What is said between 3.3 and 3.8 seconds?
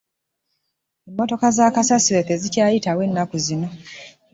zino.